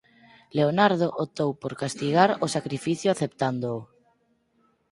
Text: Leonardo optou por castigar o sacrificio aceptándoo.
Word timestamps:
Leonardo 0.57 1.07
optou 1.23 1.49
por 1.61 1.73
castigar 1.81 2.29
o 2.45 2.47
sacrificio 2.55 3.09
aceptándoo. 3.11 3.79